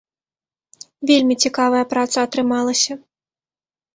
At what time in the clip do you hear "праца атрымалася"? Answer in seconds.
1.93-2.93